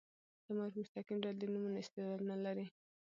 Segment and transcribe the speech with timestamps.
[0.45, 2.65] ضمایر په مستقیم ډول د نومونو استعداد نه لري.